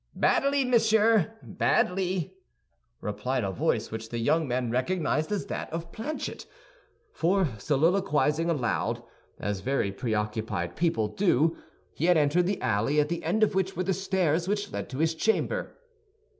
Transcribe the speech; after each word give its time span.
"Badly, 0.15 0.65
monsieur, 0.65 1.35
badly!" 1.43 2.33
replied 3.01 3.43
a 3.43 3.51
voice 3.51 3.91
which 3.91 4.09
the 4.09 4.17
young 4.17 4.47
man 4.47 4.71
recognized 4.71 5.31
as 5.31 5.45
that 5.45 5.71
of 5.71 5.91
Planchet; 5.91 6.47
for, 7.13 7.47
soliloquizing 7.59 8.49
aloud, 8.49 9.03
as 9.39 9.59
very 9.59 9.91
preoccupied 9.91 10.75
people 10.75 11.07
do, 11.07 11.55
he 11.93 12.05
had 12.05 12.17
entered 12.17 12.47
the 12.47 12.59
alley, 12.63 12.99
at 12.99 13.09
the 13.09 13.23
end 13.23 13.43
of 13.43 13.53
which 13.53 13.75
were 13.77 13.83
the 13.83 13.93
stairs 13.93 14.47
which 14.47 14.71
led 14.71 14.89
to 14.89 14.97
his 14.97 15.13
chamber. 15.13 15.77